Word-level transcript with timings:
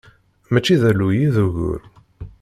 Mačči 0.51 0.75
d 0.81 0.83
alluy 0.89 1.17
i 1.27 1.29
d 1.35 1.37
ugur. 1.45 1.81